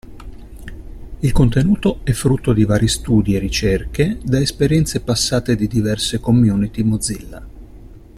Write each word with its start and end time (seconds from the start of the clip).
Il 1.19 1.31
contenuto 1.31 1.99
è 2.03 2.11
frutto 2.13 2.53
di 2.53 2.63
vari 2.63 2.87
studi 2.87 3.35
e 3.35 3.39
ricerche 3.39 4.17
da 4.25 4.39
esperienze 4.39 5.01
passate 5.01 5.55
di 5.55 5.67
diverse 5.67 6.19
community 6.19 6.81
Mozilla. 6.81 7.47